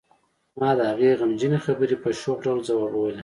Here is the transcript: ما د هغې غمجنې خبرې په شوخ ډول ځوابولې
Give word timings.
ما 0.59 0.69
د 0.77 0.79
هغې 0.91 1.09
غمجنې 1.19 1.59
خبرې 1.65 1.95
په 2.03 2.09
شوخ 2.21 2.37
ډول 2.45 2.59
ځوابولې 2.67 3.19